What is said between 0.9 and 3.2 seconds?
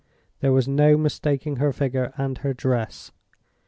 mistaking her figure and her dress.